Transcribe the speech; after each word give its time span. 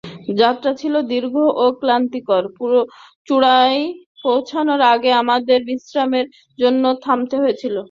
যাত্রাটা 0.39 0.79
ছিল 0.81 0.93
দীর্ঘ 1.11 1.33
ও 1.55 1.65
ক্লান্তিকর, 1.81 2.43
চূড়ায় 3.27 3.79
পৌঁছানোর 4.23 4.81
আগে 4.93 5.11
আমাদের 5.21 5.59
বিশ্রামের 5.69 6.25
জন্য 6.59 6.83
থামতে 7.03 7.35
হয়েছিল। 7.41 7.75